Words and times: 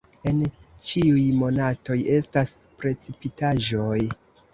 En 0.29 0.37
ĉiuj 0.91 1.25
monatoj 1.41 1.97
estas 2.13 2.55
precipitaĵoj. 2.81 3.99